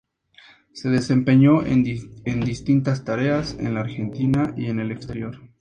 Se 0.73 0.89
desempeñó 0.89 1.61
en 1.63 1.83
distintas 2.41 3.03
tareas 3.05 3.55
en 3.59 3.75
la 3.75 3.81
Argentina 3.81 4.51
y 4.57 4.65
en 4.65 4.79
el 4.79 4.91
exterior. 4.91 5.37